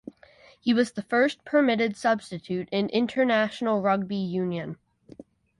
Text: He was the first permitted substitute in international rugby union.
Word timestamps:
He 0.59 0.73
was 0.73 0.93
the 0.93 1.03
first 1.03 1.45
permitted 1.45 1.95
substitute 1.95 2.67
in 2.71 2.89
international 2.89 3.83
rugby 3.83 4.15
union. 4.15 4.77